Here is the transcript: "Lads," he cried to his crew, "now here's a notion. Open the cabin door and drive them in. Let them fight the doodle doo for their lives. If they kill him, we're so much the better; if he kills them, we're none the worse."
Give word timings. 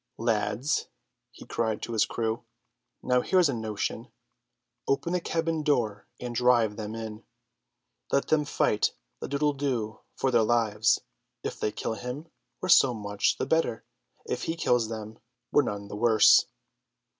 "Lads," 0.17 0.87
he 1.29 1.45
cried 1.45 1.83
to 1.83 1.93
his 1.93 2.07
crew, 2.07 2.43
"now 3.03 3.21
here's 3.21 3.49
a 3.49 3.53
notion. 3.53 4.11
Open 4.87 5.13
the 5.13 5.21
cabin 5.21 5.61
door 5.61 6.07
and 6.19 6.33
drive 6.33 6.75
them 6.75 6.95
in. 6.95 7.23
Let 8.11 8.29
them 8.29 8.45
fight 8.45 8.93
the 9.19 9.27
doodle 9.27 9.53
doo 9.53 9.99
for 10.15 10.31
their 10.31 10.41
lives. 10.41 11.01
If 11.43 11.59
they 11.59 11.71
kill 11.71 11.93
him, 11.93 12.31
we're 12.61 12.69
so 12.69 12.95
much 12.95 13.37
the 13.37 13.45
better; 13.45 13.85
if 14.25 14.45
he 14.45 14.55
kills 14.55 14.89
them, 14.89 15.19
we're 15.51 15.61
none 15.61 15.87
the 15.87 15.95
worse." 15.95 16.47